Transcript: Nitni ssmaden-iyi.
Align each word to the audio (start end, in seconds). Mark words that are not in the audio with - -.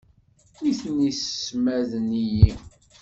Nitni 0.61 1.09
ssmaden-iyi. 1.13 2.51